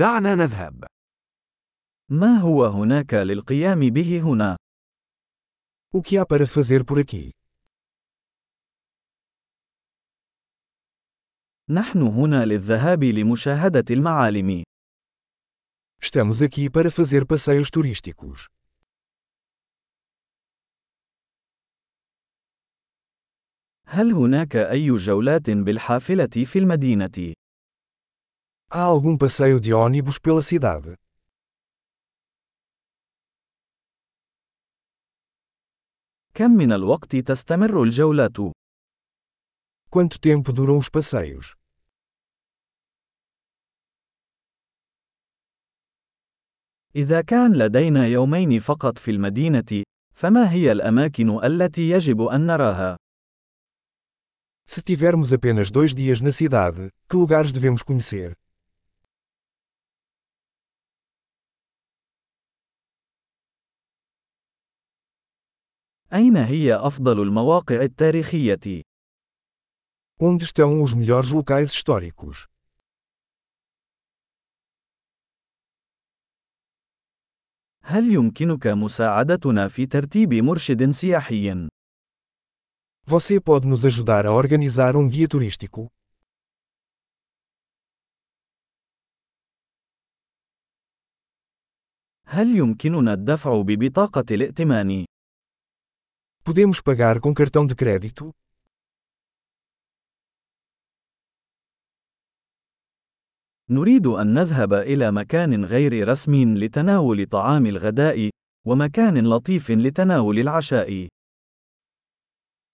[0.00, 0.84] دعنا نذهب.
[2.08, 4.56] ما هو هناك للقيام به هنا؟
[5.96, 7.30] O que há para fazer por aqui?
[11.70, 14.62] نحن هنا للذهاب لمشاهدة المعالم.
[16.02, 18.46] Estamos aqui para fazer passeios turísticos.
[23.86, 27.34] هل هناك أي جولات بالحافلة في المدينة؟
[28.69, 30.95] Há algum passeio de ônibus pela cidade?
[36.33, 38.37] كم من الوقت تستمر الجولات؟
[39.89, 41.55] Quanto tempo duram os passeios?
[46.95, 49.83] إذا كان لدينا يومين فقط في المدينة،
[50.13, 52.97] فما هي الأماكن التي يجب أن نراها؟
[54.67, 58.33] Se tivermos apenas dois dias na cidade, que lugares devemos conhecer?
[66.12, 68.82] أين هي أفضل المواقع التاريخية؟
[70.22, 72.46] Onde estão os melhores locais históricos?
[77.82, 81.68] هل يمكنك مساعدتنا في ترتيب مرشد سياحي؟
[83.06, 85.88] Você pode nos ajudar a organizar um guia turístico?
[92.26, 95.09] هل يمكننا الدفع ببطاقة الائتمان؟
[96.43, 98.31] Podemos pagar com cartão de crédito?
[103.69, 108.29] نريد أن نذهب إلى مكان غير رسمي لتناول طعام الغداء،
[108.65, 111.07] ومكان لطيف لتناول العشاء.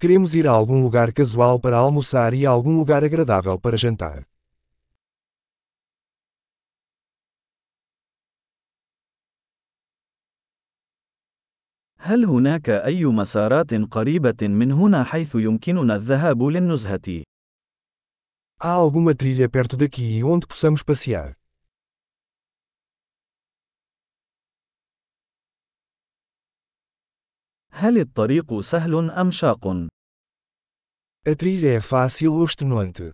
[0.00, 4.26] Queremos ir a algum lugar casual para almoçar e a algum lugar agradável para jantar.
[12.07, 17.23] هل هناك أي مسارات قريبة من هنا حيث يمكننا الذهاب للنزهة؟
[18.63, 21.35] Há alguma trilha perto daqui onde possamos passear?
[27.71, 29.87] هل الطريق سهل أم شاق؟
[31.27, 33.11] A trilha é fácil ou extenuante?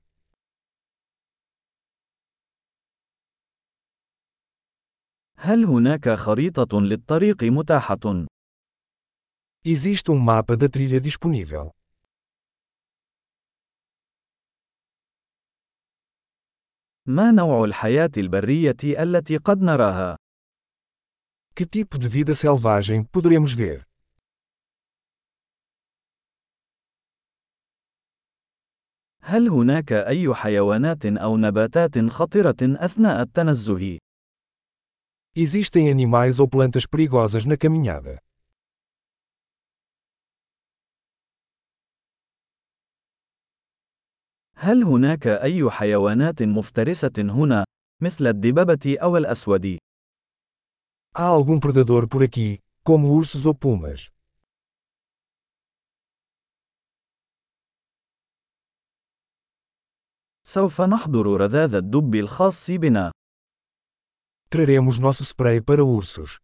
[5.37, 8.27] هل هناك خريطة للطريق متاحة؟
[9.64, 11.72] Existe um mapa da trilha disponível.
[17.06, 20.16] ما نوع الحياة البرية التي قد نراها؟
[21.54, 23.84] Que tipo de vida selvagem poderemos ver?
[29.22, 33.98] هل هناك أي حيوانات أو نباتات خطرة أثناء التنزه؟
[35.36, 38.18] Existem animais ou plantas perigosas na caminhada.
[44.63, 47.65] هل هناك أي حيوانات مفترسة هنا،
[48.01, 49.77] مثل الدببة أو الأسود؟
[51.17, 54.09] Há algum predador por aqui, como ursos ou pumas?
[60.45, 63.11] سوف نحضر رذاذ الدب الخاص بنا.
[64.49, 66.39] Traremos nosso spray para ursos.